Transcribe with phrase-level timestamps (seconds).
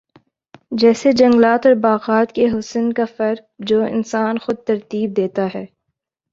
[0.71, 5.65] جیسے جنگلات اور باغات کے حسن کا فرق جو انسان خود ترتیب دیتا ہے